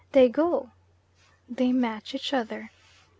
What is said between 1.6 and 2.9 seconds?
match each other).